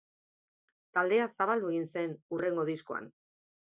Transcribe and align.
Taldea 0.99 1.29
zabaldu 1.35 1.71
egin 1.77 1.87
zen 1.97 2.19
hurrengo 2.35 2.71
diskoan. 2.75 3.17